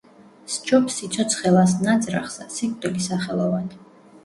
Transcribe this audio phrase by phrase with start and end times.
[0.53, 3.81] სჯობს სიცოცხელას ნაძრახსა, სიკვდილი სახელოვანი.